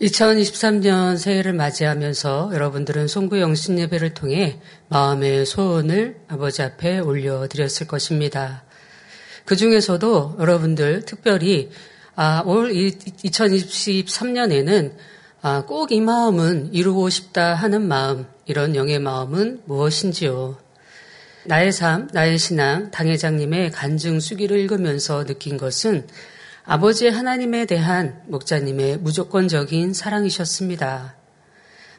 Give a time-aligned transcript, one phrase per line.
[0.00, 8.62] 2023년 새해를 맞이하면서 여러분들은 송구 영 신 예배를 통해 마음의 소원을 아버지 앞에 올려드렸을 것입니다.
[9.44, 11.70] 그 중에서도 여러분들 특별히
[12.14, 14.92] 아, 올 2023년에는
[15.42, 20.58] 아, 꼭 이 마음은 이루고 싶다 하는 마음, 이런 영의 마음은 무엇인지요?
[21.44, 26.06] 나의 삶, 나의 신앙, 당회장님의 간증 수기를 읽으면서 느낀 것은
[26.70, 31.16] 아버지 하나님에 대한 목자님의 무조건적인 사랑이셨습니다.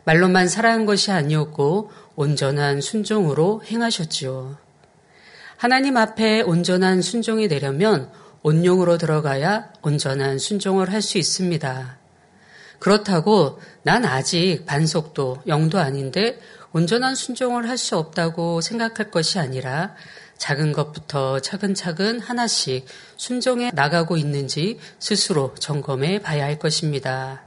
[0.03, 4.59] 말로만 사랑한 것이 아니었고 온전한 순종으로 행하셨지요.
[5.57, 8.11] 하나님 앞에 온전한 순종이 되려면
[8.43, 11.97] 온용으로 들어가야 온전한 순종을 할 수 있습니다.
[12.77, 16.39] 그렇다고 난 아직 반속도 영도 아닌데
[16.73, 19.95] 온전한 순종을 할 수 없다고 생각할 것이 아니라
[20.39, 27.43] 작은 것부터 차근차근 하나씩 순종해 나가고 있는지 스스로 점검해 봐야 할 것입니다.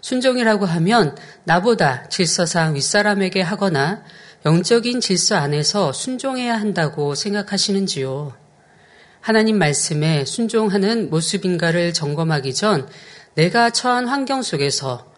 [0.00, 4.02] 순종이라고 하면 나보다 질서상 윗사람에게 하거나
[4.46, 8.34] 영적인 질서 안에서 순종해야 한다고 생각하시는지요?
[9.20, 12.88] 하나님 말씀에 순종하는 모습인가를 점검하기 전
[13.34, 15.13] 내가 처한 환경 속에서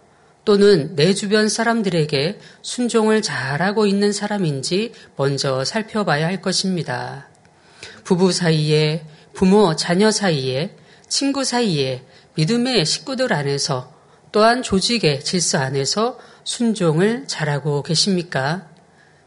[0.47, 7.29] 또는 내 주변 사람들에게 순종을 잘하고 있는 사람인지 먼저 살펴봐야 할 것입니다.
[8.05, 10.77] 부부 사이에, 부모, 자녀 사이에,
[11.09, 12.05] 친구 사이에,
[12.37, 13.93] 믿음의 식구들 안에서
[14.31, 18.69] 또한 조직의 질서 안에서 순종을 잘하고 계십니까?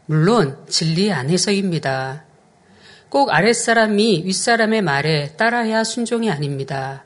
[0.06, 2.24] 물론 진리 안에서입니다.
[3.10, 7.04] 꼭 아랫사람이 윗사람의 말에 따라야 순종이 아닙니다.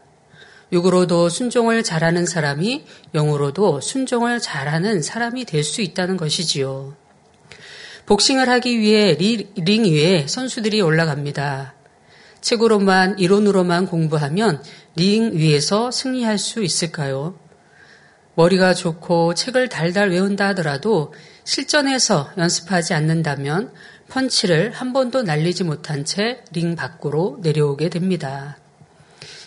[0.74, 6.96] 육으로도 순종을 잘하는 사람이 영으로도 순종을 잘하는 사람이 될 수 있다는 것이지요.
[8.06, 11.74] 복싱을 하기 위해 링 위에 선수들이 올라갑니다.
[12.40, 14.62] 책으로만 이론으로만 공부하면
[14.96, 17.38] 링 위에서 승리할 수 있을까요?
[18.34, 21.14] 머리가 좋고 책을 달달 외운다 하더라도
[21.44, 23.72] 실전에서 연습하지 않는다면
[24.08, 28.58] 펀치를 한 번도 날리지 못한 채 링 밖으로 내려오게 됩니다.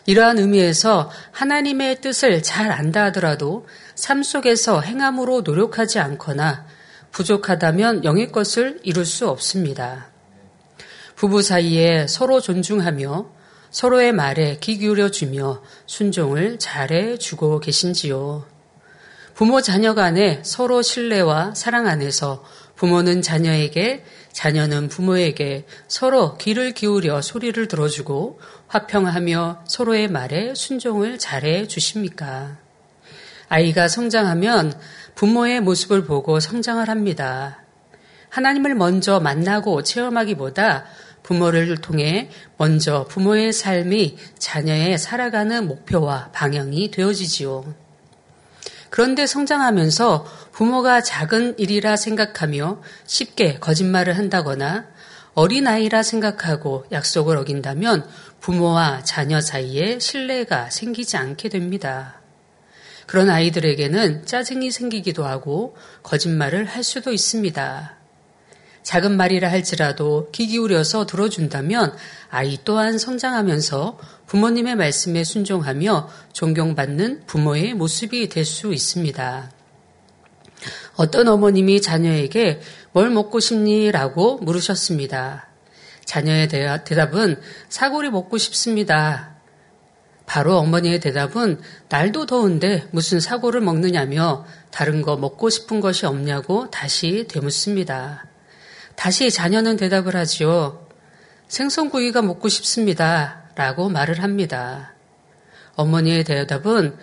[0.07, 6.65] 이러한 의미에서 하나님의 뜻을 잘 안다 하더라도 삶 속에서 행함으로 노력하지 않거나
[7.11, 10.07] 부족하다면 영의 것을 이룰 수 없습니다.
[11.15, 13.29] 부부 사이에 서로 존중하며
[13.69, 18.45] 서로의 말에 귀 기울여 주며 순종을 잘해 주고 계신지요.
[19.33, 22.45] 부모 자녀 간에 서로 신뢰와 사랑 안에서
[22.75, 24.05] 부모는 자녀에게
[24.37, 32.59] 자녀는 부모에게 서로 귀를 기울여 소리를 들어주고 화평하며 서로의 말에 순종을 잘해 주십니까?
[33.49, 34.79] 아이가 성장하면
[35.15, 37.63] 부모의 모습을 보고 성장을 합니다.
[38.29, 40.85] 하나님을 먼저 만나고 체험하기보다
[41.23, 47.73] 부모를 통해 먼저 부모의 삶이 자녀의 살아가는 목표와 방향이 되어지지요.
[48.89, 50.25] 그런데 성장하면서
[50.57, 54.87] 부모가 작은 일이라 생각하며 쉽게 거짓말을 한다거나
[55.35, 58.09] 어린아이라 생각하고 약속을 어긴다면
[58.39, 62.21] 부모와 자녀 사이에 신뢰가 생기지 않게 됩니다.
[63.05, 67.95] 그런 아이들에게는 짜증이 생기기도 하고 거짓말을 할 수도 있습니다.
[68.81, 71.95] 작은 말이라 할지라도 귀 기울여서 들어준다면
[72.31, 79.56] 아이 또한 성장하면서 부모님의 말씀에 순종하며 존경받는 부모의 모습이 될 수 있습니다.
[80.97, 82.59] 어떤 어머님이 자녀에게
[82.91, 83.91] 뭘 먹고 싶니?
[83.91, 85.47] 라고 물으셨습니다.
[86.05, 89.35] 자녀의 대답은 사골이 먹고 싶습니다.
[90.25, 97.27] 바로 어머니의 대답은 날도 더운데 무슨 사골을 먹느냐며 다른 거 먹고 싶은 것이 없냐고 다시
[97.29, 98.25] 되묻습니다.
[98.95, 100.87] 다시 자녀는 대답을 하지요.
[101.47, 103.43] 생선구이가 먹고 싶습니다.
[103.55, 104.93] 라고 말을 합니다.
[105.75, 106.97] 어머니의 대답은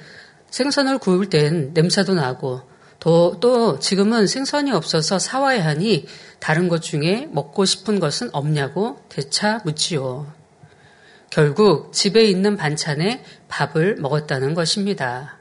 [0.50, 2.73] 생선을 구울 땐 냄새도 나고
[3.04, 6.06] 또, 또 지금은 생선이 없어서 사와야 하니
[6.38, 10.32] 다른 것 중에 먹고 싶은 것은 없냐고 되차 묻지요.
[11.28, 15.36] 결국 집에 있는 반찬에 밥을 먹었다는 것입니다.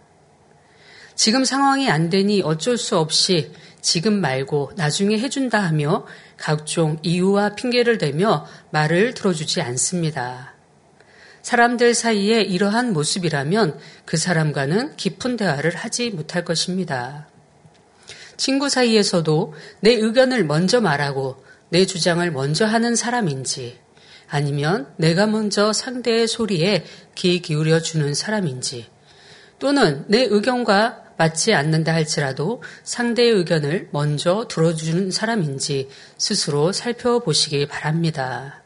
[1.15, 6.05] 지금 상황이 안 되니 어쩔 수 없이 지금 말고 나중에 해준다 하며
[6.35, 10.53] 각종 이유와 핑계를 대며 말을 들어주지 않습니다.
[11.43, 17.29] 사람들 사이에 이러한 모습이라면 그 사람과는 깊은 대화를 하지 못할 것입니다.
[18.43, 23.79] 친구 사이에서도 내 의견을 먼저 말하고 내 주장을 먼저 하는 사람인지
[24.27, 26.83] 아니면 내가 먼저 상대의 소리에
[27.15, 28.87] 귀 기울여 주는 사람인지
[29.59, 35.87] 또는 내 의견과 맞지 않는다 할지라도 상대의 의견을 먼저 들어주는 사람인지
[36.17, 38.62] 스스로 살펴보시기 바랍니다.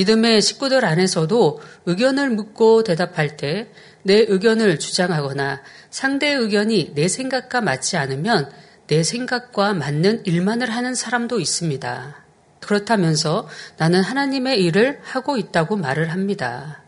[0.00, 3.70] 믿음의 식구들 안에서도 의견을 묻고 대답할 때
[4.02, 8.50] 내 의견을 주장하거나 상대의 의견이 내 생각과 맞지 않으면
[8.86, 12.24] 내 생각과 맞는 일만을 하는 사람도 있습니다.
[12.60, 16.82] 그렇다면서 나는 하나님의 일을 하고 있다고 말을 합니다.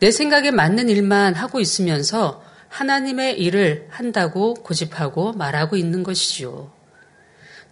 [0.00, 6.70] 내 생각에 맞는 일만 하고 있으면서 하나님의 일을 한다고 고집하고 말하고 있는 것이지요.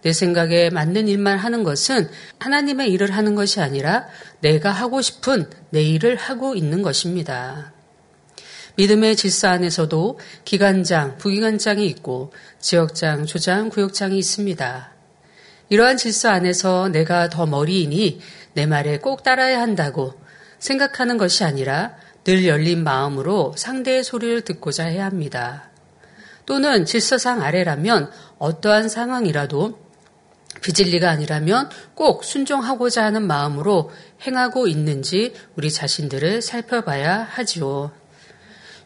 [0.07, 2.09] 내 생각에 맞는 일만 하는 것은
[2.39, 4.07] 하나님의 일을 하는 것이 아니라
[4.39, 7.73] 내가 하고 싶은 내 일을 하고 있는 것입니다.
[8.77, 12.31] 믿음의 질서 안에서도 기관장, 부기관장이 있고
[12.61, 14.93] 지역장, 조장, 구역장이 있습니다.
[15.67, 18.21] 이러한 질서 안에서 내가 더 머리이니
[18.53, 20.13] 내 말에 꼭 따라야 한다고
[20.57, 25.69] 생각하는 것이 아니라 늘 열린 마음으로 상대의 소리를 듣고자 해야 합니다.
[26.45, 29.86] 또는 질서상 아래라면 어떠한 상황이라도
[30.61, 33.91] 비질리가 아니라면 꼭 순종하고자 하는 마음으로
[34.25, 37.91] 행하고 있는지 우리 자신들을 살펴봐야 하지요.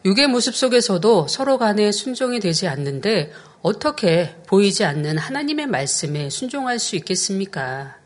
[0.04, 3.32] 육의 모습 속에서도 서로 간에 순종이 되지 않는데
[3.62, 7.96] 어떻게 보이지 않는 하나님의 말씀에 순종할 수 있겠습니까?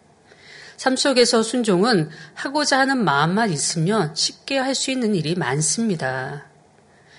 [0.76, 6.44] 삶 속에서 순종은 하고자 하는 마음만 있으면 쉽게 할 수 있는 일이 많습니다.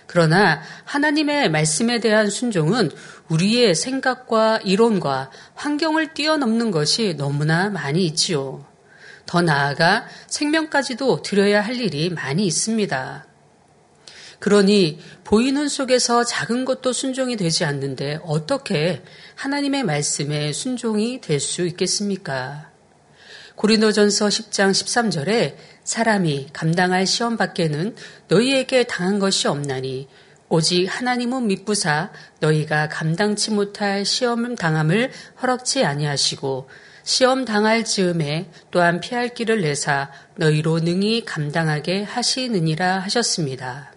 [0.07, 2.91] 그러나 하나님의 말씀에 대한 순종은
[3.29, 8.65] 우리의 생각과 이론과 환경을 뛰어넘는 것이 너무나 많이 있지요.
[9.25, 13.27] 더 나아가 생명까지도 드려야 할 일이 많이 있습니다.
[14.39, 19.03] 그러니 보이는 속에서 작은 것도 순종이 되지 않는데 어떻게
[19.35, 22.71] 하나님의 말씀에 순종이 될 수 있겠습니까?
[23.55, 25.55] 고린도전서 10장 13절에
[25.87, 27.95] 사람이 감당할 시험 밖에는
[28.27, 30.09] 너희에게 당한 것이 없나니
[30.49, 32.11] 오직 하나님은 믿부사
[32.41, 35.11] 너희가 감당치 못할 시험을 당함을
[35.41, 36.69] 허락치 아니하시고
[37.03, 43.93] 시험 당할 즈음에 또한 피할 길을 내사 너희로 능히 감당하게 하시느니라 하셨습니다.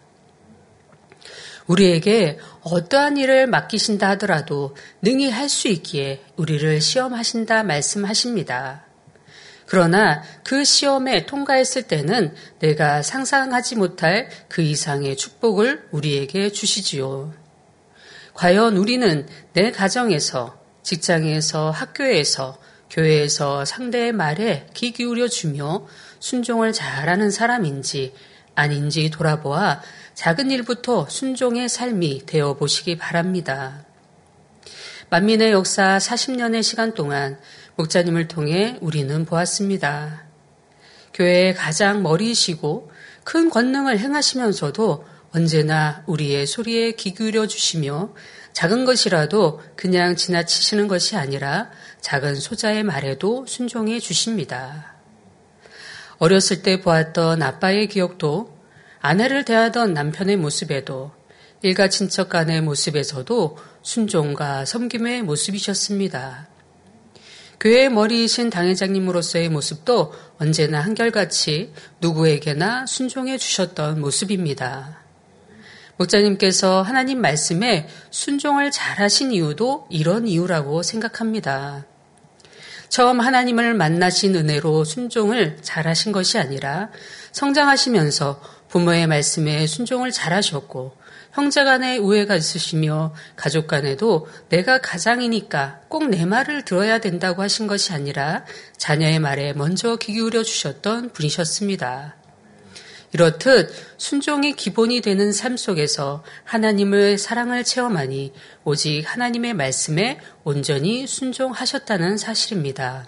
[1.67, 8.90] 우리에게 어떠한 일을 맡기신다 하더라도 능히 할 수 있기에 우리를 시험하신다 말씀하십니다.
[9.71, 17.33] 그러나 그 시험에 통과했을 때는 내가 상상하지 못할 그 이상의 축복을 우리에게 주시지요.
[18.35, 22.59] 과연 우리는 내 가정에서, 직장에서, 학교에서,
[22.91, 25.87] 교회에서 상대의 말에 귀 기울여 주며
[26.19, 28.13] 순종을 잘하는 사람인지
[28.57, 29.81] 아닌지 돌아보아
[30.15, 33.85] 작은 일부터 순종의 삶이 되어 보시기 바랍니다.
[35.11, 37.39] 만민의 역사 40년의 시간 동안
[37.81, 40.25] 목자님을 통해 우리는 보았습니다.
[41.15, 42.91] 교회의 가장 머리이시고
[43.25, 48.15] 큰 권능을 행하시면서도 언제나 우리의 소리에 귀 기울여 주시며
[48.53, 54.95] 작은 것이라도 그냥 지나치시는 것이 아니라 작은 소자의 말에도 순종해 주십니다.
[56.19, 58.59] 어렸을 때 보았던 아빠의 기억도
[59.01, 61.13] 아내를 대하던 남편의 모습에도
[61.63, 66.49] 일가 친척 간의 모습에서도 순종과 섬김의 모습이셨습니다.
[67.61, 75.01] 교회의 머리이신 당회장님으로서의 모습도 언제나 한결같이 누구에게나 순종해 주셨던 모습입니다.
[75.99, 81.85] 목자님께서 하나님 말씀에 순종을 잘하신 이유도 이런 이유라고 생각합니다.
[82.89, 86.89] 처음 하나님을 만나신 은혜로 순종을 잘하신 것이 아니라
[87.33, 90.97] 성장하시면서 부모의 말씀에 순종을 잘하셨고
[91.33, 97.93] 형제 간에 우애가 있으시며 가족 간에도 내가 가장이니까 꼭 내 말을 들어야 된다고 하신 것이
[97.93, 98.45] 아니라
[98.77, 102.17] 자녀의 말에 먼저 귀 기울여 주셨던 분이셨습니다.
[103.13, 108.33] 이렇듯 순종이 기본이 되는 삶 속에서 하나님의 사랑을 체험하니
[108.65, 113.07] 오직 하나님의 말씀에 온전히 순종하셨다는 사실입니다.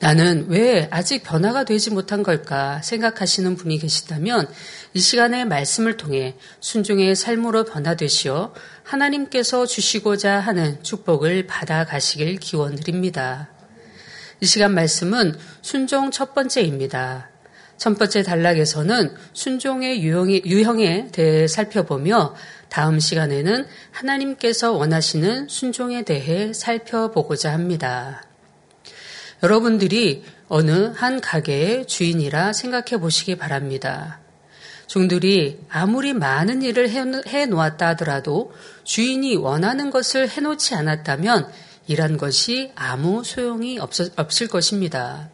[0.00, 4.48] 나는 왜 아직 변화가 되지 못한 걸까 생각하시는 분이 계시다면
[4.98, 8.52] 이 시간의 말씀을 통해 순종의 삶으로 변화되시어
[8.82, 13.48] 하나님께서 주시고자 하는 축복을 받아 가시길 기원드립니다.
[14.40, 17.30] 이 시간 말씀은 순종 첫 번째입니다.
[17.76, 22.34] 첫 번째 단락에서는 순종의 유형에 대해 살펴보며
[22.68, 28.24] 다음 시간에는 하나님께서 원하시는 순종에 대해 살펴보고자 합니다.
[29.44, 34.18] 여러분들이 어느 한 가게의 주인이라 생각해 보시기 바랍니다.
[34.88, 38.52] 종들이 아무리 많은 일을 해 놓았다 하더라도
[38.82, 41.48] 주인이 원하는 것을 해 놓지 않았다면
[41.86, 45.28] 일한 것이 아무 소용이 없을 것입니다.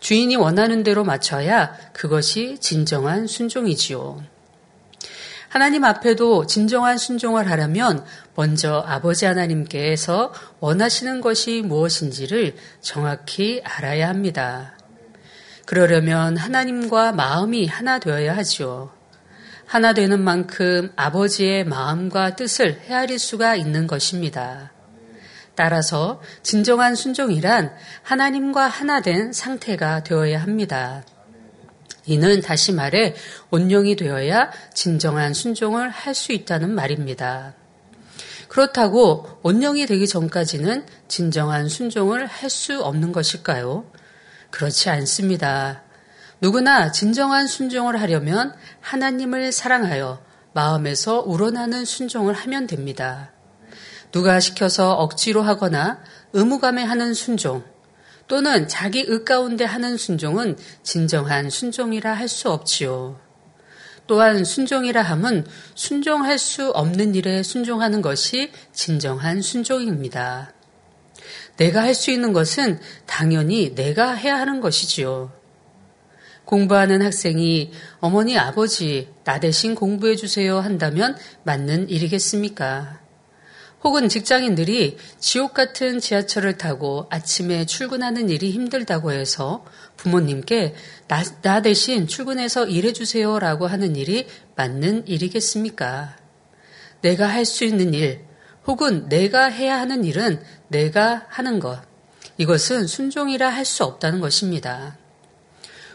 [0.00, 4.22] 주인이 원하는 대로 맞춰야 그것이 진정한 순종이지요.
[5.48, 14.77] 하나님 앞에도 진정한 순종을 하려면 먼저 아버지 하나님께서 원하시는 것이 무엇인지를 정확히 알아야 합니다.
[15.68, 18.90] 그러려면 하나님과 마음이 하나 되어야 하지요.
[19.66, 24.72] 하나 되는 만큼 아버지의 마음과 뜻을 헤아릴 수가 있는 것입니다.
[25.54, 31.04] 따라서 진정한 순종이란 하나님과 하나 된 상태가 되어야 합니다.
[32.06, 33.14] 이는 다시 말해
[33.50, 37.52] 온영이 되어야 진정한 순종을 할 수 있다는 말입니다.
[38.48, 43.97] 그렇다고 온영이 되기 전까지는 진정한 순종을 할 수 없는 것일까요?
[44.50, 45.82] 그렇지 않습니다.
[46.40, 53.32] 누구나 진정한 순종을 하려면 하나님을 사랑하여 마음에서 우러나는 순종을 하면 됩니다.
[54.12, 56.00] 누가 시켜서 억지로 하거나
[56.32, 57.64] 의무감에 하는 순종,
[58.28, 63.18] 또는 자기 의 가운데 하는 순종은 진정한 순종이라 할 수 없지요.
[64.06, 70.52] 또한 순종이라 함은 순종할 수 없는 일에 순종하는 것이 진정한 순종입니다.
[71.58, 75.32] 내가 할 수 있는 것은 당연히 내가 해야 하는 것이지요.
[76.44, 83.00] 공부하는 학생이 어머니, 아버지, 나 대신 공부해 주세요 한다면 맞는 일이겠습니까?
[83.84, 89.64] 혹은 직장인들이 지옥 같은 지하철을 타고 아침에 출근하는 일이 힘들다고 해서
[89.96, 90.74] 부모님께
[91.06, 96.16] 나, 나 대신 출근해서 일해 주세요 라고 하는 일이 맞는 일이겠습니까?
[97.02, 98.24] 내가 할 수 있는 일,
[98.68, 101.80] 혹은 내가 해야 하는 일은 내가 하는 것.
[102.36, 104.98] 이것은 순종이라 할 수 없다는 것입니다.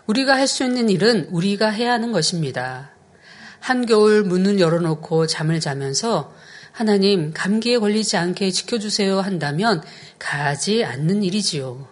[0.07, 2.89] 우리가 할 수 있는 일은 우리가 해야 하는 것입니다.
[3.59, 6.33] 한겨울 문을 열어놓고 잠을 자면서
[6.71, 9.83] 하나님 감기에 걸리지 않게 지켜주세요 한다면
[10.17, 11.87] 가지 않는 일이지요.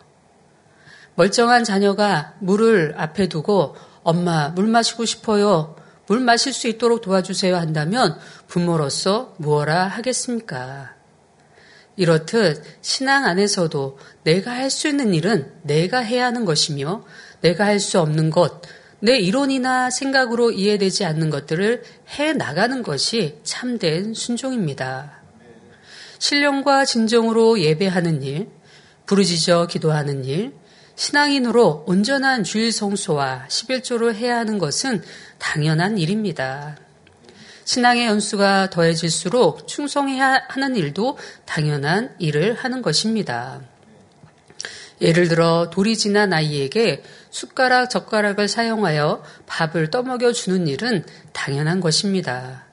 [1.13, 5.75] 멀쩡한 자녀가 물을 앞에 두고 엄마 물 마시고 싶어요.
[6.11, 10.93] 물 마실 수 있도록 도와주세요 한다면 부모로서 무엇라 하겠습니까?
[11.95, 17.05] 이렇듯 신앙 안에서도 내가 할 수 있는 일은 내가 해야 하는 것이며
[17.39, 18.61] 내가 할 수 없는 것,
[18.99, 21.81] 내 이론이나 생각으로 이해되지 않는 것들을
[22.19, 25.21] 해 나가는 것이 참된 순종입니다.
[26.19, 28.49] 신령과 진정으로 예배하는 일,
[29.05, 30.51] 부르짖어 기도하는 일,
[31.01, 35.01] 신앙인으로 온전한 주일 성소와 11조를 해야 하는 것은
[35.39, 36.77] 당연한 일입니다.
[37.65, 43.61] 신앙의 연수가 더해질수록 충성해야 하는 일도 당연한 일을 하는 것입니다.
[45.01, 51.03] 예를 들어 돌이 지난 아이에게 숟가락, 젓가락을 사용하여 밥을 떠먹여 주는 일은
[51.33, 52.67] 당연한 것입니다.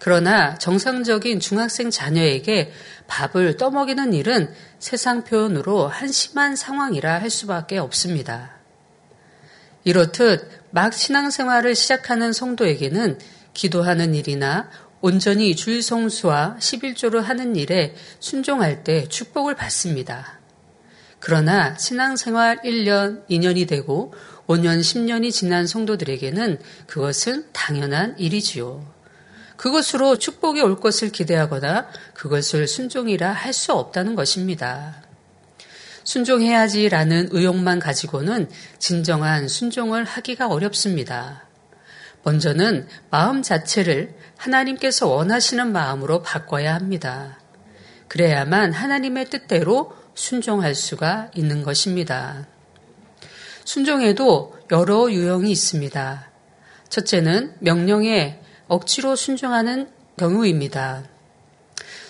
[0.00, 2.72] 그러나 정상적인 중학생 자녀에게
[3.06, 8.56] 밥을 떠먹이는 일은 세상 표현으로 한심한 상황이라 할 수밖에 없습니다.
[9.84, 13.18] 이렇듯 막 신앙생활을 시작하는 성도에게는
[13.52, 14.70] 기도하는 일이나
[15.02, 20.40] 온전히 주일 성수와 11조를 하는 일에 순종할 때 축복을 받습니다.
[21.18, 24.14] 그러나 신앙생활 1년, 2년이 되고
[24.46, 28.99] 5년, 10년이 지난 성도들에게는 그것은 당연한 일이지요.
[29.60, 35.02] 그것으로 축복이 올 것을 기대하거나 그것을 순종이라 할 수 없다는 것입니다.
[36.04, 38.48] 순종해야지라는 의욕만 가지고는
[38.78, 41.42] 진정한 순종을 하기가 어렵습니다.
[42.22, 47.38] 먼저는 마음 자체를 하나님께서 원하시는 마음으로 바꿔야 합니다.
[48.08, 52.46] 그래야만 하나님의 뜻대로 순종할 수가 있는 것입니다.
[53.64, 56.30] 순종에도 여러 유형이 있습니다.
[56.88, 58.40] 첫째는 명령에
[58.70, 61.02] 억지로 순종하는 경우입니다.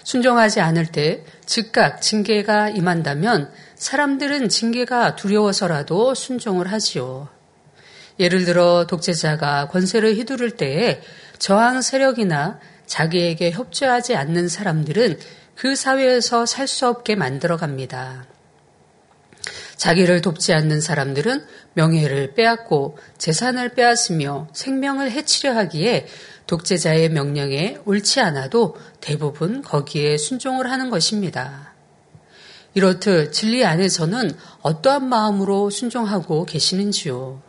[0.04, 7.28] 순종하지 않을 때 즉각 징계가 임한다면 사람들은 징계가 두려워서라도 순종을 하지요.
[8.18, 11.00] 예를 들어 독재자가 권세를 휘두를 때에
[11.38, 15.18] 저항 세력이나 자기에게 협조하지 않는 사람들은
[15.54, 18.26] 그 사회에서 살 수 없게 만들어 갑니다.
[19.76, 26.06] 자기를 돕지 않는 사람들은 명예를 빼앗고 재산을 빼앗으며 생명을 해치려 하기에
[26.50, 31.74] 독재자의 명령에 옳지 않아도 대부분 거기에 순종을 하는 것입니다.
[32.74, 37.40] 이렇듯 진리 안에서는 어떠한 마음으로 순종하고 계시는지요.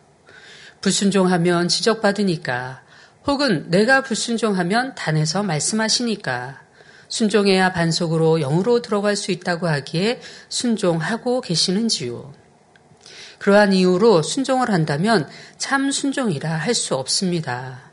[0.81, 2.83] 불순종하면 지적받으니까
[3.25, 6.61] 혹은 내가 불순종하면 단에서 말씀하시니까
[7.07, 12.33] 순종해야 반석으로 영으로 들어갈 수 있다고 하기에 순종하고 계시는지요.
[13.39, 15.27] 그러한 이유로 순종을 한다면
[15.57, 17.90] 참 순종이라 할 수 없습니다.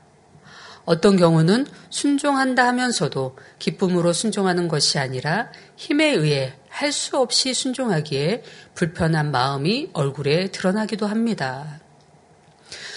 [0.88, 8.42] 어떤 경우는 순종한다 하면서도 기쁨으로 순종하는 것이 아니라 힘에 의해 할 수 없이 순종하기에
[8.75, 11.80] 불편한 마음이 얼굴에 드러나기도 합니다.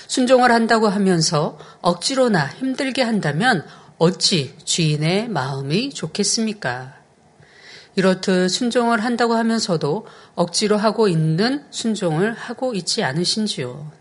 [0.08, 3.66] 순종을 한다고 하면서 억지로나 힘들게 한다면
[3.98, 6.96] 어찌 주인의 마음이 좋겠습니까?
[7.98, 14.01] 이렇듯 순종을 한다고 하면서도 억지로 하고 있는 순종을 하고 있지 않으신지요.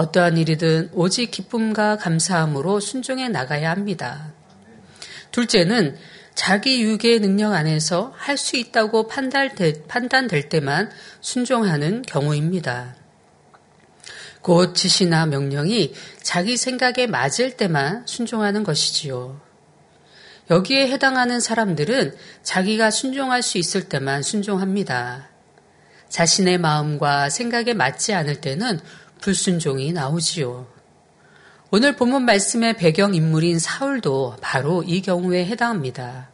[0.00, 4.32] 어떠한 일이든 오직 기쁨과 감사함으로 순종해 나가야 합니다.
[5.30, 5.98] 둘째는
[6.34, 10.90] 자기 유괴의 능력 안에서 할 수 있다고 판단될 때만
[11.20, 12.96] 순종하는 경우입니다.
[14.40, 15.92] 곧 지시나 명령이
[16.22, 19.38] 자기 생각에 맞을 때만 순종하는 것이지요.
[20.48, 25.28] 여기에 해당하는 사람들은 자기가 순종할 수 있을 때만 순종합니다.
[26.08, 28.80] 자신의 마음과 생각에 맞지 않을 때는
[29.20, 30.66] 불순종이 나오지요.
[31.70, 36.30] 오늘 본문 말씀의 배경 인물인 사울도 바로 이 경우에 해당합니다.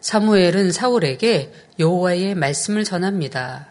[0.00, 3.68] 사무엘은 사울에게 여호와의 말씀을 전합니다.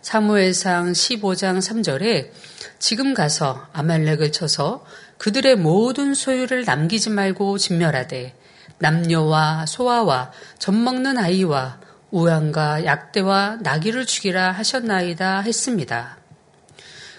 [0.00, 2.30] 사무엘상 15장 3절에
[2.78, 4.86] 지금 가서 아말렉을 쳐서
[5.18, 8.34] 그들의 모든 소유를 남기지 말고 진멸하되
[8.78, 11.80] 남녀와 소아와 젖먹는 아이와
[12.10, 16.25] 우양과 약대와 나귀를 죽이라 하셨나이다 했습니다.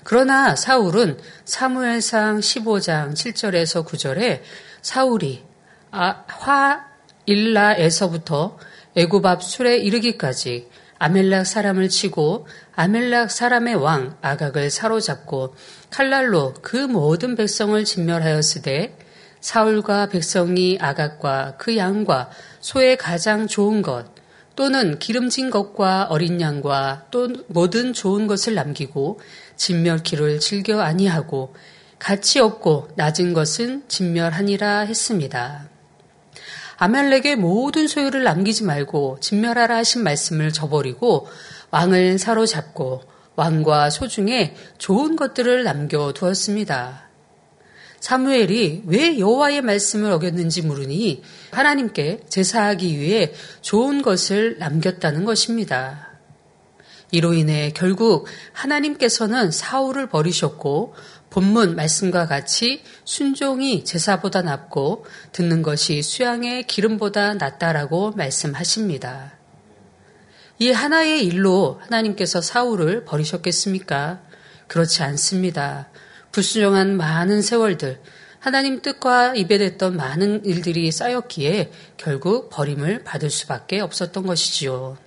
[0.09, 4.39] 그러나 사울은 사무엘상 15장 7절에서 9절에
[4.81, 5.43] 사울이
[5.91, 6.23] 아,
[7.25, 8.57] 화일라에서부터
[8.95, 15.55] 애굽 앞 술에 이르기까지 아멜락 사람을 치고 아멜락 사람의 왕 아각을 사로잡고
[15.89, 18.97] 칼날로 그 모든 백성을 진멸하였으되
[19.41, 22.29] 사울과 백성이 아각과 그 양과
[22.61, 24.05] 소의 가장 좋은 것
[24.57, 29.19] 또는 기름진 것과 어린 양과 또 모든 좋은 것을 남기고
[29.57, 31.53] 진멸키를 즐겨 아니하고
[31.99, 35.67] 가치 없고 낮은 것은 진멸하니라 했습니다.
[36.77, 41.27] 아멜렉의 모든 소유를 남기지 말고 진멸하라 하신 말씀을 저버리고
[41.71, 43.01] 왕을 사로잡고
[43.35, 47.07] 왕과 소중에 좋은 것들을 남겨두었습니다.
[47.99, 56.06] 사무엘이 왜 여호와의 말씀을 어겼는지 물으니 하나님께 제사하기 위해 좋은 것을 남겼다는 것입니다.
[57.11, 60.93] 이로 인해 결국 하나님께서는 사울을 버리셨고
[61.29, 69.33] 본문 말씀과 같이 순종이 제사보다 낫고 듣는 것이 수양의 기름보다 낫다라고 말씀하십니다.
[70.59, 74.21] 이 하나의 일로 하나님께서 사울을 버리셨겠습니까?
[74.67, 75.89] 그렇지 않습니다.
[76.31, 78.01] 불순종한 많은 세월들,
[78.39, 84.97] 하나님 뜻과 이별했던 많은 일들이 쌓였기에 결국 버림을 받을 수밖에 없었던 것이지요.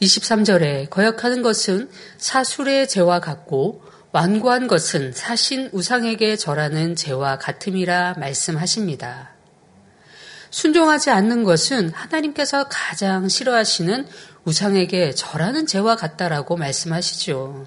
[0.00, 3.82] 23절에 거역하는 것은 사술의 죄와 같고
[4.12, 9.30] 완고한 것은 사신 우상에게 절하는 죄와 같음이라 말씀하십니다.
[10.50, 14.06] 순종하지 않는 것은 하나님께서 가장 싫어하시는
[14.44, 17.66] 우상에게 절하는 죄와 같다라고 말씀하시죠.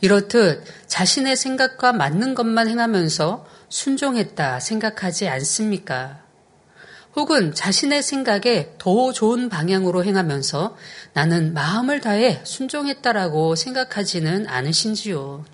[0.00, 6.21] 이렇듯 자신의 생각과 맞는 것만 행하면서 순종했다 생각하지 않습니까?
[7.14, 10.76] 혹은 자신의 생각에 더 좋은 방향으로 행하면서
[11.12, 15.44] 나는 마음을 다해 순종했다라고 생각하지는 않으신지요.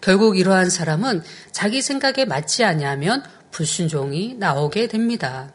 [0.00, 5.52] 결국 이러한 사람은 자기 생각에 맞지 않냐면 불순종이 나오게 됩니다.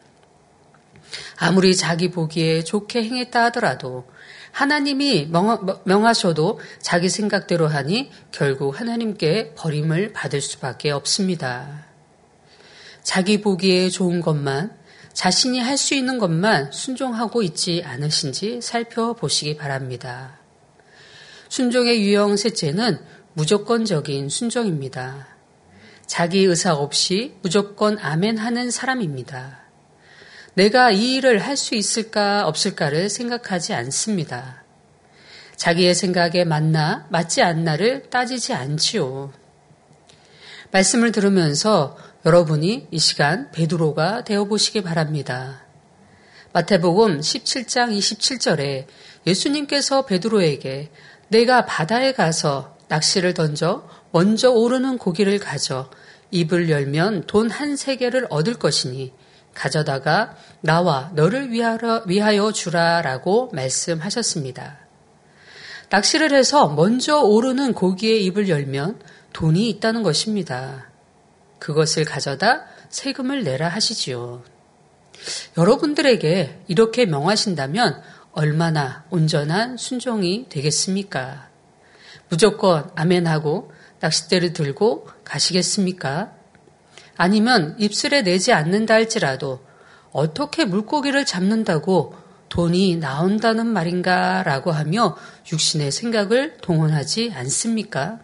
[1.38, 4.06] 아무리 자기 보기에 좋게 행했다 하더라도
[4.50, 5.30] 하나님이
[5.84, 11.86] 명하셔도 자기 생각대로 하니 결국 하나님께 버림을 받을 수밖에 없습니다.
[13.02, 14.81] 자기 보기에 좋은 것만
[15.12, 20.38] 자신이 할 수 있는 것만 순종하고 있지 않으신지 살펴보시기 바랍니다.
[21.48, 22.98] 순종의 유형 셋째는
[23.34, 25.28] 무조건적인 순종입니다.
[26.06, 29.60] 자기 의사 없이 무조건 아멘 하는 사람입니다.
[30.54, 34.62] 내가 이 일을 할 수 있을까 없을까를 생각하지 않습니다.
[35.56, 39.32] 자기의 생각에 맞나 맞지 않나를 따지지 않지요.
[40.70, 45.64] 말씀을 들으면서 여러분이 이 시간 베드로가 되어 보시기 바랍니다.
[46.52, 48.86] 마태복음 17장 27절에
[49.26, 50.92] 예수님께서 베드로에게
[51.28, 55.90] 내가 바다에 가서 낚시를 던져 먼저 오르는 고기를 가져
[56.30, 59.12] 입을 열면 돈 한 세계를 얻을 것이니
[59.54, 64.78] 가져다가 나와 너를 위하여 주라라고 말씀하셨습니다.
[65.90, 69.00] 낚시를 해서 먼저 오르는 고기의 입을 열면
[69.32, 70.91] 돈이 있다는 것입니다.
[71.62, 74.42] 그것을 가져다 세금을 내라 하시지요.
[75.56, 81.48] 여러분들에게 이렇게 명하신다면 얼마나 온전한 순종이 되겠습니까?
[82.28, 83.70] 무조건 아멘하고
[84.00, 86.32] 낚싯대를 들고 가시겠습니까?
[87.16, 89.64] 아니면 입술에 내지 않는다 할지라도
[90.10, 92.16] 어떻게 물고기를 잡는다고
[92.48, 95.16] 돈이 나온다는 말인가 라고 하며
[95.52, 98.18] 육신의 생각을 동원하지 않습니까?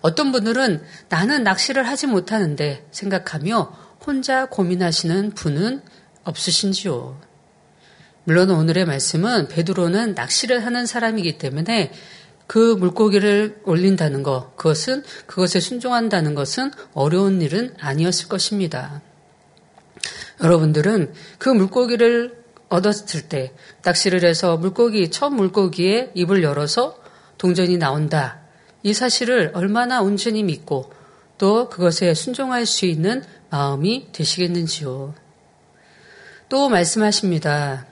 [0.00, 3.72] 어떤 분들은 나는 낚시를 하지 못하는데 생각하며
[4.04, 5.82] 혼자 고민하시는 분은
[6.24, 7.20] 없으신지요.
[8.24, 11.92] 물론 오늘의 말씀은 베드로는 낚시를 하는 사람이기 때문에
[12.46, 19.02] 그 물고기를 올린다는 것, 그것은 그것에 순종한다는 것은 어려운 일은 아니었을 것입니다.
[20.42, 26.98] 여러분들은 그 물고기를 얻었을 때 낚시를 해서 물고기 첫 물고기의 입을 열어서
[27.38, 28.37] 동전이 나온다.
[28.82, 30.92] 이 사실을 얼마나 온전히 믿고
[31.36, 35.14] 또 그것에 순종할 수 있는 마음이 되시겠는지요.
[36.48, 37.86] 또 말씀하십니다.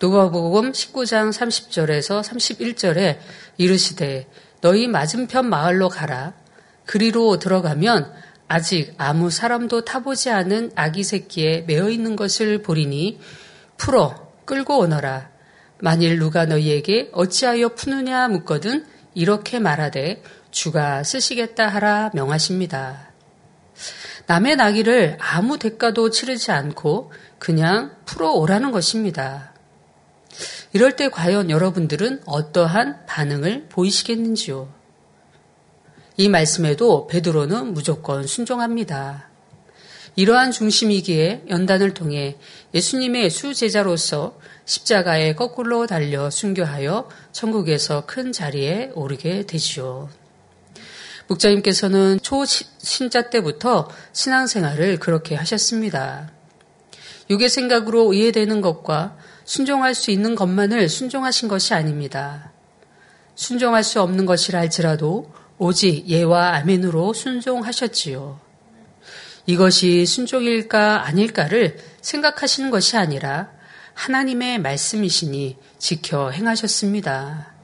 [0.00, 3.18] 누가복음 19장 30절에서 31절에
[3.56, 4.28] 이르시되
[4.60, 6.34] 너희 맞은편 마을로 가라.
[6.84, 8.12] 그리로 들어가면
[8.48, 13.18] 아직 아무 사람도 타보지 않은 아기 새끼에 매어 있는 것을 보리니
[13.76, 15.35] 풀어 끌고 오너라.
[15.78, 23.12] 만일 누가 너희에게 어찌하여 푸느냐 묻거든 이렇게 말하되 주가 쓰시겠다 하라 명하십니다.
[24.26, 29.52] 남의 나기를 아무 대가도 치르지 않고 그냥 풀어 오라는 것입니다.
[30.72, 34.68] 이럴 때 과연 여러분들은 어떠한 반응을 보이시겠는지요?
[36.16, 39.28] 이 말씀에도 베드로는 무조건 순종합니다.
[40.16, 42.38] 이러한 중심이기에 연단을 통해
[42.72, 50.08] 예수님의 수제자로서 십자가에 거꾸로 달려 순교하여 천국에서 큰 자리에 오르게 되지요.
[51.28, 56.32] 목자님께서는 초신자 때부터 신앙생활을 그렇게 하셨습니다.
[57.28, 62.52] 육의 생각으로 이해되는 것과 순종할 수 있는 것만을 순종하신 것이 아닙니다.
[63.34, 68.45] 순종할 수 없는 것이라 할지라도 오직 예와 아멘으로 순종하셨지요.
[69.46, 73.50] 이것이 순종일까 아닐까를 생각하시는 것이 아니라
[73.94, 77.54] 하나님의 말씀이시니 지켜 행하셨습니다.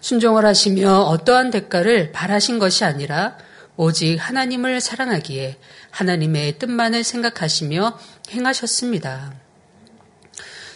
[0.00, 3.36] 순종을 하시며 어떠한 대가를 바라신 것이 아니라
[3.76, 5.58] 오직 하나님을 사랑하기에
[5.90, 7.98] 하나님의 뜻만을 생각하시며
[8.30, 9.34] 행하셨습니다.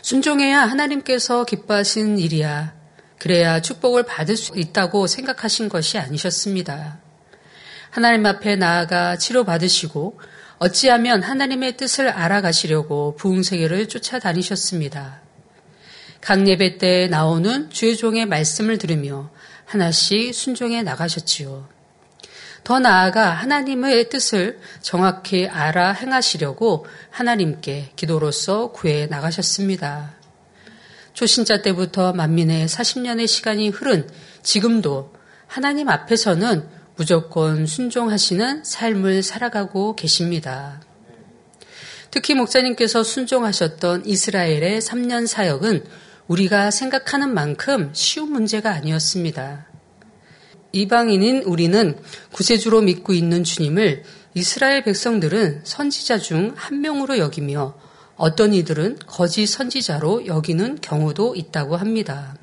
[0.02, 2.74] 순종해야 하나님께서 기뻐하신 일이야.
[3.18, 7.05] 그래야 축복을 받을 수 있다고 생각하신 것이 아니셨습니다.
[7.96, 10.20] 하나님 앞에 나아가 치료받으시고
[10.58, 15.22] 어찌하면 하나님의 뜻을 알아가시려고 부흥세계를 쫓아다니셨습니다.
[16.20, 19.30] 각 예배 때 나오는 주의 종의 말씀을 들으며
[19.64, 21.70] 하나씩 순종해 나가셨지요.
[22.64, 30.16] 더 나아가 하나님의 뜻을 정확히 알아 행하시려고 하나님께 기도로서 구해 나가셨습니다.
[31.14, 34.06] 초신자 때부터 만민의 40년의 시간이 흐른
[34.42, 35.14] 지금도
[35.46, 40.80] 하나님 앞에서는 무조건 순종하시는 삶을 살아가고 계십니다.
[42.10, 45.84] 특히 목사님께서 순종하셨던 이스라엘의 3년 사역은
[46.26, 49.66] 우리가 생각하는 만큼 쉬운 문제가 아니었습니다.
[50.72, 51.98] 이방인인 우리는
[52.32, 54.02] 구세주로 믿고 있는 주님을
[54.34, 57.78] 이스라엘 백성들은 선지자 중 한 명으로 여기며
[58.16, 62.36] 어떤 이들은 거짓 선지자로 여기는 경우도 있다고 합니다.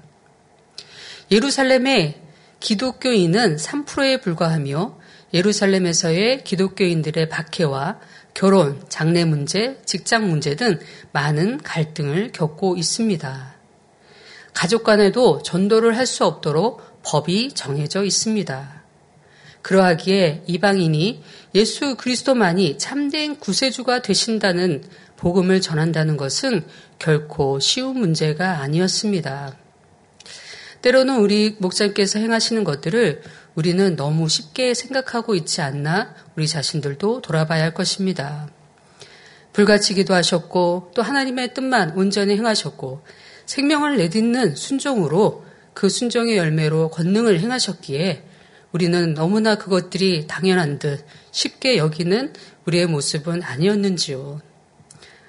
[1.31, 2.22] 예루살렘의
[2.63, 4.97] 기독교인은 3%에 불과하며
[5.33, 7.99] 예루살렘에서의 기독교인들의 박해와
[8.33, 10.79] 결혼, 장래 문제, 직장 문제 등
[11.11, 13.55] 많은 갈등을 겪고 있습니다.
[14.53, 18.83] 가족 간에도 전도를 할 수 없도록 법이 정해져 있습니다.
[19.61, 21.21] 그러하기에 이방인이
[21.55, 24.83] 예수 그리스도만이 참된 구세주가 되신다는
[25.17, 26.63] 복음을 전한다는 것은
[26.97, 29.62] 결코 쉬운 문제가 아니었습니다.
[30.83, 33.21] 때로는 우리 목사님께서 행하시는 것들을
[33.55, 38.49] 우리는 너무 쉽게 생각하고 있지 않나 우리 자신들도 돌아봐야 할 것입니다.
[39.53, 43.01] 불가치기도 하셨고 또 하나님의 뜻만 온전히 행하셨고
[43.45, 48.25] 생명을 내딛는 순종으로 그 순종의 열매로 권능을 행하셨기에
[48.73, 52.33] 우리는 너무나 그것들이 당연한 듯 쉽게 여기는
[52.65, 54.41] 우리의 모습은 아니었는지요.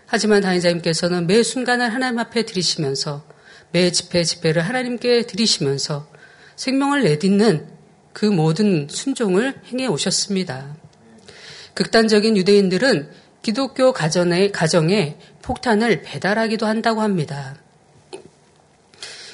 [0.07, 3.34] 하지만 다니자님께서는 매 순간을 하나님 앞에 드리시면서
[3.75, 6.07] 매 집회 집회를 하나님께 드리시면서
[6.55, 7.67] 생명을 내딛는
[8.13, 10.77] 그 모든 순종을 행해 오셨습니다.
[11.75, 13.11] 극단적인 유대인들은
[13.43, 17.57] 기독교 가정에, 가정에 폭탄을 배달하기도 한다고 합니다.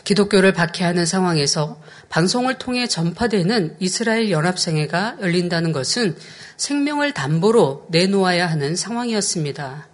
[0.04, 6.16] 기독교를 박해하는 상황에서 방송을 통해 전파되는 이스라엘 연합생회가 열린다는 것은
[6.56, 9.89] 생명을 담보로 내놓아야 하는 상황이었습니다.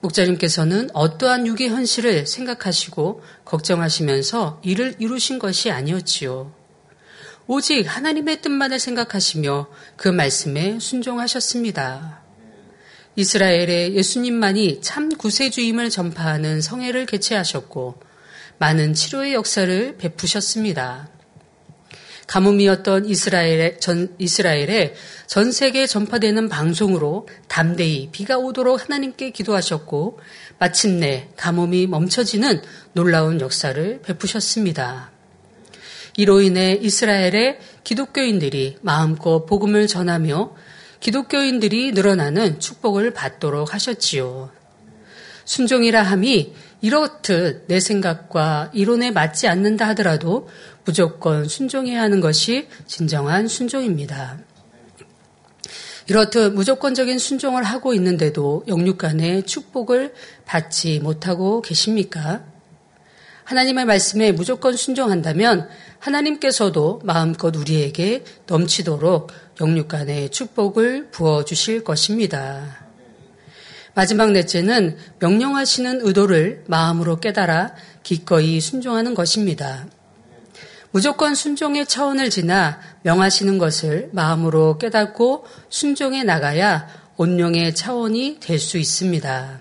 [0.00, 6.52] 목자님께서는 어떠한 유기 현실을 생각하시고 걱정하시면서 이를 이루신 것이 아니었지요.
[7.46, 12.20] 오직 하나님의 뜻만을 생각하시며 그 말씀에 순종하셨습니다.
[13.16, 18.00] 이스라엘에 예수님만이 참 구세주임을 전파하는 성회를 개최하셨고
[18.58, 21.08] 많은 치료의 역사를 베푸셨습니다.
[22.28, 24.94] 가뭄이었던 이스라엘의 전, 이스라엘에
[25.26, 30.20] 전 세계에 전파되는 방송으로 담대히 비가 오도록 하나님께 기도하셨고
[30.58, 32.62] 마침내 가뭄이 멈춰지는
[32.92, 35.10] 놀라운 역사를 베푸셨습니다.
[36.16, 40.54] 이로 인해 이스라엘의 기독교인들이 마음껏 복음을 전하며
[41.00, 44.50] 기독교인들이 늘어나는 축복을 받도록 하셨지요.
[45.48, 50.46] 순종이라 함이 이렇듯 내 생각과 이론에 맞지 않는다 하더라도
[50.84, 54.38] 무조건 순종해야 하는 것이 진정한 순종입니다.
[56.06, 60.12] 이렇듯 무조건적인 순종을 하고 있는데도 영육간의 축복을
[60.44, 62.42] 받지 못하고 계십니까?
[63.44, 69.32] 하나님의 말씀에 무조건 순종한다면 하나님께서도 마음껏 우리에게 넘치도록
[69.62, 72.87] 영육간의 축복을 부어주실 것입니다.
[73.94, 79.86] 마지막 넷째는 명령하시는 의도를 마음으로 깨달아 기꺼이 순종하는 것입니다.
[80.90, 89.60] 무조건 순종의 차원을 지나 명하시는 것을 마음으로 깨닫고 순종해 나가야 온용의 차원이 될 수 있습니다.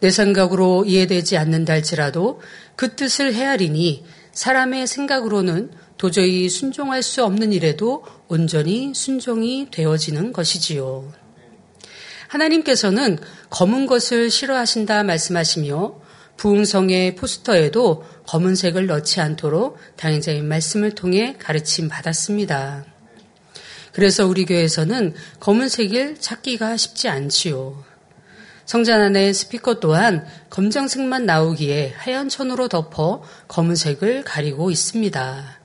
[0.00, 2.40] 내 생각으로 이해되지 않는다 할지라도
[2.76, 11.12] 그 뜻을 헤아리니 사람의 생각으로는 도저히 순종할 수 없는 일에도 온전히 순종이 되어지는 것이지요.
[12.28, 13.18] 하나님께서는
[13.50, 22.84] 검은 것을 싫어하신다 말씀하시며 부흥성의 포스터에도 검은색을 넣지 않도록 당행자의 말씀을 통해 가르침 받았습니다.
[23.92, 27.82] 그래서 우리 교회에서는 검은색을 찾기가 쉽지 않지요.
[28.64, 35.58] 성전 안의 스피커 또한 검정색만 나오기에 하얀 천으로 덮어 검은색을 가리고 있습니다.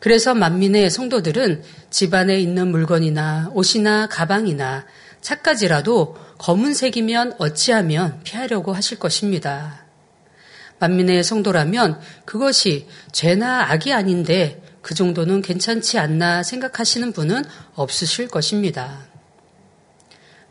[0.00, 4.86] 그래서 만민의 성도들은 집안에 있는 물건이나 옷이나 가방이나
[5.20, 9.84] 차까지라도 검은색이면 어찌하면 피하려고 하실 것입니다.
[10.78, 19.06] 만민의 성도라면 그것이 죄나 악이 아닌데 그 정도는 괜찮지 않나 생각하시는 분은 없으실 것입니다.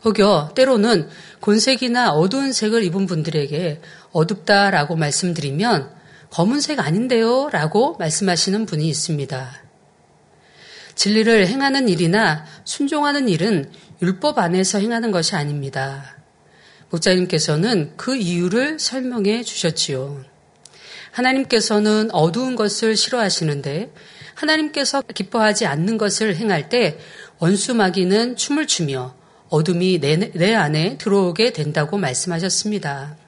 [0.04, 1.08] 혹여 때로는
[1.40, 3.80] 곤색이나 어두운 색을 입은 분들에게
[4.12, 5.90] 어둡다라고 말씀드리면
[6.30, 9.52] 검은색 아닌데요 라고 말씀하시는 분이 있습니다.
[10.94, 13.70] 진리를 행하는 일이나 순종하는 일은
[14.02, 16.16] 율법 안에서 행하는 것이 아닙니다.
[16.90, 20.24] 목자님께서는 그 이유를 설명해 주셨지요.
[21.12, 23.92] 하나님께서는 어두운 것을 싫어하시는데
[24.34, 26.98] 하나님께서 기뻐하지 않는 것을 행할 때
[27.38, 29.14] 원수 마귀는 춤을 추며
[29.50, 33.19] 어둠이 내, 내 안에 들어오게 된다고 말씀하셨습니다.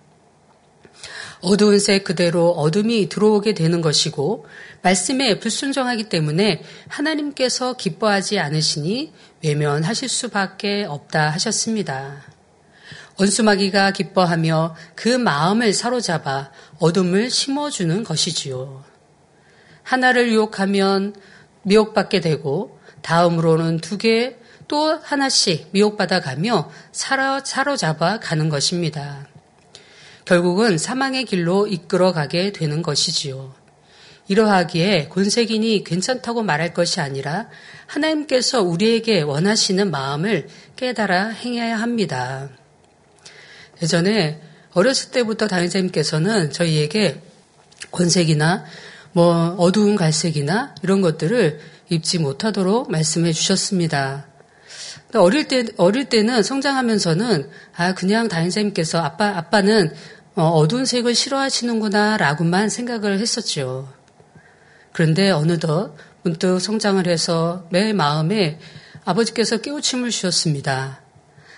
[1.43, 4.47] 어두운 색 그대로 어둠이 들어오게 되는 것이고
[4.83, 12.23] 말씀에 불순종하기 때문에 하나님께서 기뻐하지 않으시니 외면하실 수밖에 없다 하셨습니다.
[13.19, 18.85] 원수마귀가 기뻐하며 그 마음을 사로잡아 어둠을 심어주는 것이지요.
[19.83, 21.15] 하나를 유혹하면
[21.63, 24.37] 미혹받게 되고 다음으로는 두 개,
[24.69, 29.32] 또 하나씩 미혹받아 가며 사로잡아 가는 것입니다.
[30.25, 33.55] 결국은 사망의 길로 이끌어가게 되는 것이지요.
[34.29, 37.49] 이러하기에 권색인이 괜찮다고 말할 것이 아니라
[37.87, 42.49] 하나님께서 우리에게 원하시는 마음을 깨달아 행해야 합니다.
[43.83, 44.41] 예전에
[44.73, 47.21] 어렸을 때부터 당회자님께서는 저희에게
[47.91, 48.65] 권색이나
[49.13, 54.32] 뭐 어두운 갈색이나 이런 것들을 입지 못하도록 말씀해 주셨습니다.
[55.21, 59.95] 어릴 때 어릴 때는 성장하면서는 아 그냥 담임자님께서 아빠 아빠는
[60.35, 63.93] 어, 어두운 색을 싫어하시는구나라고만 생각을 했었죠.
[64.93, 68.59] 그런데 어느덧 문득 성장을 해서 매 마음에
[69.05, 71.01] 아버지께서 깨우침을 주셨습니다.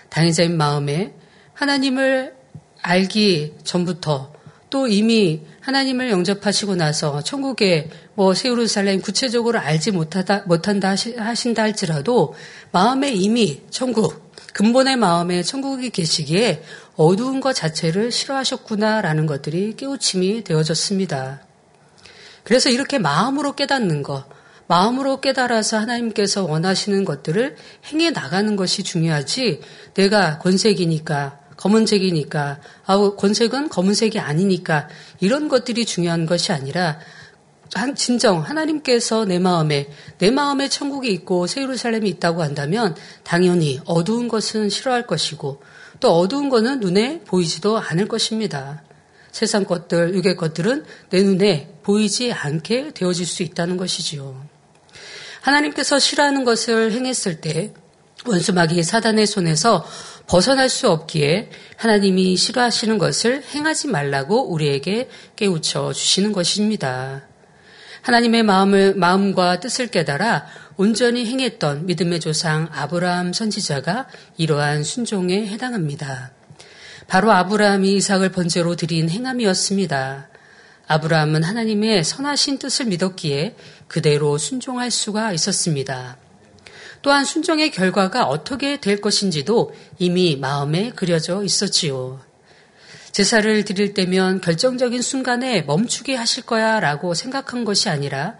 [0.09, 1.13] 당의자인 마음에
[1.53, 2.35] 하나님을
[2.81, 4.34] 알기 전부터
[4.75, 12.35] 또 이미 하나님을 영접하시고 나서 천국에 뭐 세우르살렘 구체적으로 알지 못하다 못한다 하신다 할지라도
[12.73, 16.61] 마음에 이미 천국 근본의 마음에 천국이 계시기에
[16.97, 21.39] 어두운 것 자체를 싫어하셨구나라는 것들이 깨우침이 되어졌습니다.
[22.43, 24.25] 그래서 이렇게 마음으로 깨닫는 것,
[24.67, 27.55] 마음으로 깨달아서 하나님께서 원하시는 것들을
[27.93, 29.61] 행해 나가는 것이 중요하지
[29.93, 34.87] 내가 권색이니까 검은색이니까 아우 권색은 검은색이 아니니까
[35.19, 36.99] 이런 것들이 중요한 것이 아니라
[37.95, 45.07] 진정 하나님께서 내 마음에 내 마음에 천국이 있고 세루살렘이 있다고 한다면 당연히 어두운 것은 싫어할
[45.07, 45.63] 것이고
[45.99, 48.83] 또 어두운 것은 눈에 보이지도 않을 것입니다.
[49.31, 54.45] 세상 것들, 육의 것들은 내 눈에 보이지 않게 되어질 수 있다는 것이지요.
[55.41, 57.73] 하나님께서 싫어하는 것을 행했을 때
[58.27, 59.85] 원수 마귀 사단의 손에서
[60.27, 67.23] 벗어날 수 없기에 하나님이 싫어하시는 것을 행하지 말라고 우리에게 깨우쳐 주시는 것입니다.
[68.01, 70.45] 하나님의 마음을, 마음과 뜻을 깨달아
[70.77, 74.07] 온전히 행했던 믿음의 조상 아브라함 선지자가
[74.37, 76.31] 이러한 순종에 해당합니다.
[77.07, 80.29] 바로 아브라함이 이삭을 번제로 드린 행함이었습니다.
[80.87, 83.55] 아브라함은 하나님의 선하신 뜻을 믿었기에
[83.87, 86.17] 그대로 순종할 수가 있었습니다.
[87.05, 92.19] 또한 순종의 결과가 어떻게 될 것인지도 이미 마음에 그려져 있었지요.
[93.11, 98.37] 제사를 드릴 때면 결정적인 순간에 멈추게 하실 거야 라고 생각한 것이 아니라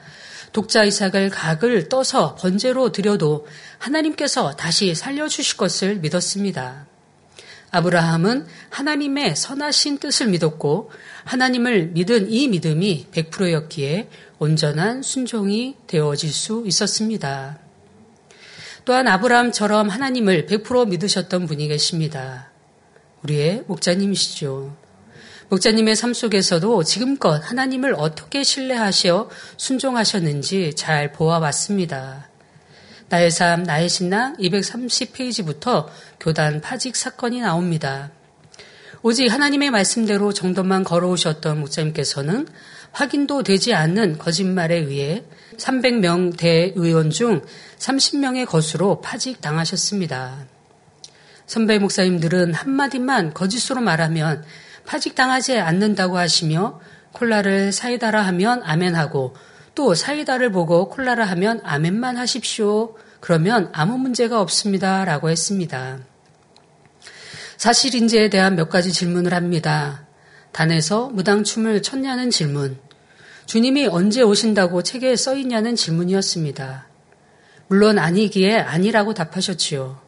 [0.51, 3.45] 독자 이삭을 각을 떠서 번제로 드려도
[3.77, 6.87] 하나님께서 다시 살려주실 것을 믿었습니다.
[7.69, 10.89] 아브라함은 하나님의 선하신 뜻을 믿었고
[11.23, 17.64] 하나님을 믿은 이 믿음이 100%였기에 온전한 순종이 되어질 수 있었습니다.
[18.85, 22.51] 또한 아브라함처럼 하나님을 100% 믿으셨던 분이 계십니다.
[23.23, 24.77] 우리의 목자님이시죠.
[25.49, 32.29] 목자님의 삶 속에서도 지금껏 하나님을 어떻게 신뢰하시어 순종하셨는지 잘 보아왔습니다.
[33.09, 35.87] 나의 삶, 나의 신앙 230페이지부터
[36.19, 38.11] 교단 파직 사건이 나옵니다.
[39.01, 42.47] 오직 하나님의 말씀대로 정도만 걸어오셨던 목자님께서는
[42.91, 45.23] 확인도 되지 않는 거짓말에 의해
[45.57, 47.41] 300명 대의원 중
[47.77, 50.45] 30명의 것으로 파직 당하셨습니다.
[51.45, 54.43] 선배 목사님들은 한마디만 거짓으로 말하면
[54.85, 56.79] 파직당하지 않는다고 하시며
[57.11, 59.35] 콜라를 사이다라 하면 아멘하고
[59.73, 62.95] 또 사이다를 보고 콜라라 하면 아멘만 하십시오.
[63.19, 65.03] 그러면 아무 문제가 없습니다.
[65.05, 65.99] 라고 했습니다.
[67.57, 70.05] 사실인지에 대한 몇 가지 질문을 합니다.
[70.51, 72.77] 단에서 무당춤을 췄냐는 질문.
[73.45, 76.87] 주님이 언제 오신다고 책에 써 있냐는 질문이었습니다.
[77.67, 79.99] 물론 아니기에 아니라고 답하셨지요.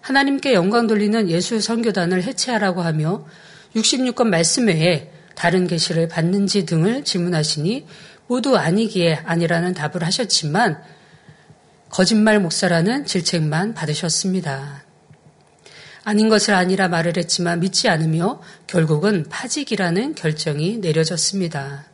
[0.00, 3.24] 하나님께 영광 돌리는 예수 선교단을 해체하라고 하며
[3.74, 7.86] 66권 말씀 외에 다른 계시를 받는지 등을 질문하시니
[8.26, 10.82] 모두 아니기에 아니라는 답을 하셨지만
[11.88, 14.84] 거짓말 목사라는 질책만 받으셨습니다.
[16.04, 21.91] 아닌 것을 아니라 말을 했지만 믿지 않으며 결국은 파직이라는 결정이 내려졌습니다.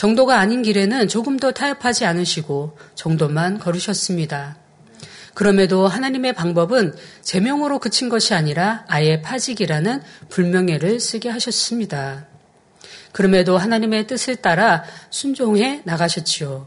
[0.00, 4.56] 정도가 아닌 길에는 조금 더 타협하지 않으시고 정도만 걸으셨습니다.
[5.34, 12.24] 그럼에도 하나님의 방법은 제명으로 그친 것이 아니라 아예 파직이라는 불명예를 쓰게 하셨습니다.
[13.12, 16.66] 그럼에도 하나님의 뜻을 따라 순종해 나가셨지요.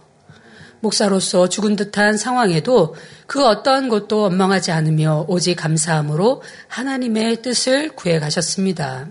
[0.81, 2.93] 목사로서 죽은 듯한 상황에도
[3.25, 9.07] 그 어떠한 것도 원망하지 않으며 오직 감사함으로 하나님의 뜻을 구해 가셨습니다.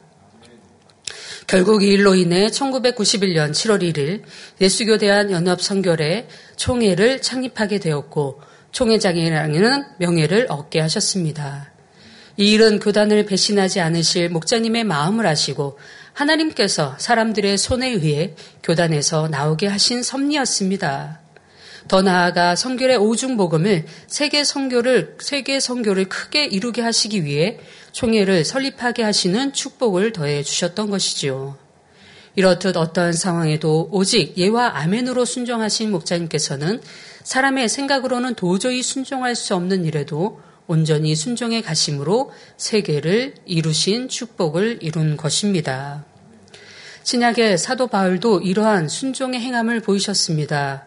[1.46, 4.22] 결국 이 일로 인해 1991년 7월 1일
[4.60, 11.70] 예수교 대한 연합성결회 총회를 창립하게 되었고 총회장이라는 명예를 얻게 하셨습니다.
[12.38, 15.78] 이 일은 교단을 배신하지 않으실 목자님의 마음을 아시고
[16.14, 21.20] 하나님께서 사람들의 손에 의해 교단에서 나오게 하신 섭리였습니다.
[21.88, 27.58] 더 나아가 성결의 오중 복음을 세계 성교를 세계 성교를 크게 이루게 하시기 위해
[27.92, 31.56] 총회를 설립하게 하시는 축복을 더해 주셨던 것이지요.
[32.34, 36.80] 이렇듯 어떠한 상황에도 오직 예와 아멘으로 순종하신 목자님께서는
[37.22, 46.04] 사람의 생각으로는 도저히 순종할 수 없는 일에도 온전히 순종해 가심으로 세계를 이루신 축복을 이룬 것입니다.
[47.04, 50.86] 신약의 사도 바울도 이러한 순종의 행함을 보이셨습니다.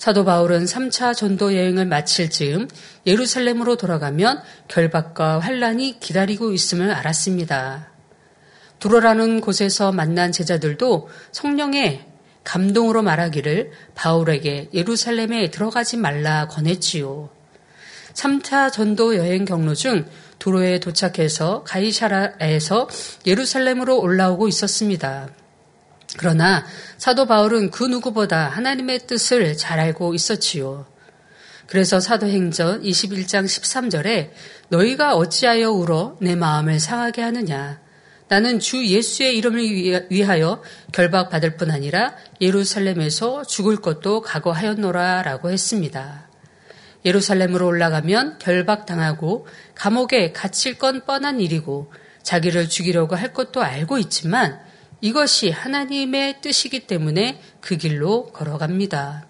[0.00, 2.68] 사도 바울은 3차 전도 여행을 마칠 즈음
[3.06, 7.92] 예루살렘으로 돌아가면 결박과 환란이 기다리고 있음을 알았습니다.
[8.78, 12.06] 두로라는 곳에서 만난 제자들도 성령의
[12.44, 17.28] 감동으로 말하기를 바울에게 예루살렘에 들어가지 말라 권했지요.
[18.14, 20.06] 3차 전도 여행 경로 중
[20.38, 22.88] 두로에 도착해서 가이샤라에서
[23.26, 25.28] 예루살렘으로 올라오고 있었습니다.
[26.16, 26.64] 그러나
[26.98, 30.86] 사도 바울은 그 누구보다 하나님의 뜻을 잘 알고 있었지요.
[31.66, 34.30] 그래서 사도행전 21장 13절에
[34.70, 37.80] 너희가 어찌하여 울어 내 마음을 상하게 하느냐
[38.26, 46.28] 나는 주 예수의 이름을 위하여 결박받을 뿐 아니라 예루살렘에서 죽을 것도 각오하였노라 라고 했습니다.
[47.04, 51.92] 예루살렘으로 올라가면 결박당하고 감옥에 갇힐 건 뻔한 일이고
[52.22, 54.60] 자기를 죽이려고 할 것도 알고 있지만
[55.00, 59.26] 이것이 하나님의 뜻이기 때문에 그 길로 걸어갑니다.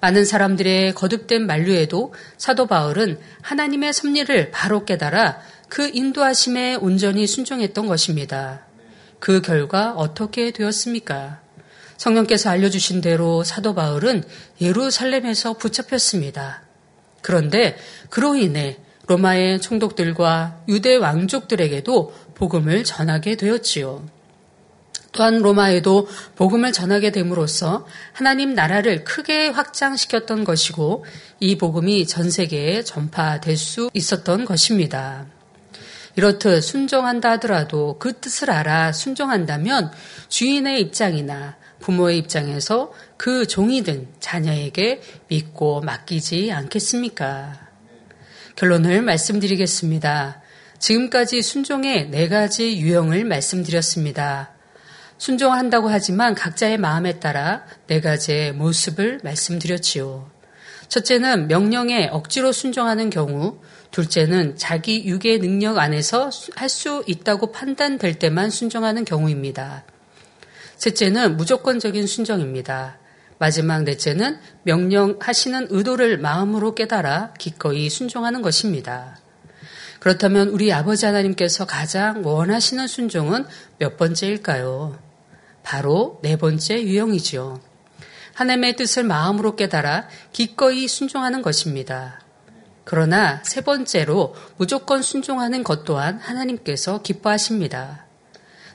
[0.00, 8.66] 많은 사람들의 거듭된 만류에도 사도 바울은 하나님의 섭리를 바로 깨달아 그 인도하심에 온전히 순종했던 것입니다.
[9.20, 11.40] 그 결과 어떻게 되었습니까?
[11.96, 14.24] 성령께서 알려주신 대로 사도 바울은
[14.60, 16.64] 예루살렘에서 붙잡혔습니다.
[17.20, 17.76] 그런데
[18.10, 24.04] 그로 인해 로마의 총독들과 유대 왕족들에게도 복음을 전하게 되었지요.
[25.12, 31.04] 또한 로마에도 복음을 전하게 됨으로써 하나님 나라를 크게 확장시켰던 것이고
[31.40, 35.26] 이 복음이 전 세계에 전파될 수 있었던 것입니다.
[36.16, 39.92] 이렇듯 순종한다 하더라도 그 뜻을 알아 순종한다면
[40.28, 47.68] 주인의 입장이나 부모의 입장에서 그 종이든 자녀에게 믿고 맡기지 않겠습니까?
[48.56, 50.42] 결론을 말씀드리겠습니다.
[50.78, 54.52] 지금까지 순종의 네 가지 유형을 말씀드렸습니다.
[55.22, 60.28] 순종한다고 하지만 각자의 마음에 따라 네 가지의 모습을 말씀드렸지요.
[60.88, 63.60] 첫째는 명령에 억지로 순종하는 경우,
[63.92, 69.84] 둘째는 자기 유괴 능력 안에서 할 수 있다고 판단될 때만 순종하는 경우입니다.
[70.78, 72.98] 셋째는 무조건적인 순종입니다.
[73.38, 79.20] 마지막 넷째는 명령하시는 의도를 마음으로 깨달아 기꺼이 순종하는 것입니다.
[80.00, 83.44] 그렇다면 우리 아버지 하나님께서 가장 원하시는 순종은
[83.78, 85.11] 몇 번째일까요?
[85.62, 87.60] 바로 네 번째 유형이지요.
[88.34, 92.20] 하나님의 뜻을 마음으로 깨달아 기꺼이 순종하는 것입니다.
[92.84, 98.06] 그러나 세 번째로 무조건 순종하는 것 또한 하나님께서 기뻐하십니다.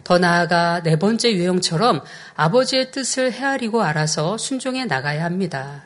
[0.04, 2.02] 더 나아가 네 번째 유형처럼
[2.36, 5.84] 아버지의 뜻을 헤아리고 알아서 순종해 나가야 합니다.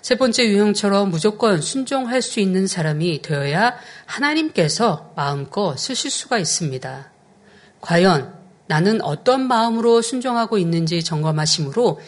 [0.00, 3.76] 세 번째 유형처럼 무조건 순종할 수 있는 사람이 되어야
[4.06, 7.10] 하나님께서 마음껏 쓰실 수가 있습니다.
[7.82, 8.39] 과연
[8.70, 11.98] 나는 어떤 마음으로 순종하고 있는지 점검하심으로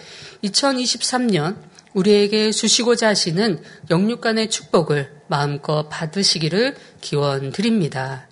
[0.44, 1.56] 2023년
[1.92, 3.60] 우리에게 주시고자 하시는
[3.90, 8.28] 영육간의 축복을 마음껏 받으시기를 기원 드립니다.